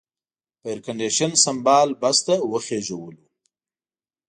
[0.61, 3.21] په ایرکنډېشن سمبال بس ته وخېژولو.